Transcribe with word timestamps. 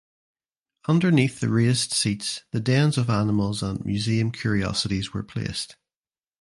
Underneath 0.87 1.39
the 1.39 1.47
raised 1.49 1.91
seats 1.91 2.41
the 2.51 2.59
dens 2.59 2.97
of 2.97 3.07
animals 3.07 3.61
and 3.61 3.85
museum 3.85 4.31
curiosities 4.31 5.13
were 5.13 5.21
placed. 5.21 5.75